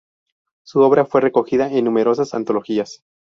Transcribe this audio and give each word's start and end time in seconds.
Su 0.65 0.79
obra 0.79 1.05
fue 1.05 1.21
recogida 1.21 1.71
en 1.71 1.85
numerosas 1.85 2.33
antologías. 2.33 3.03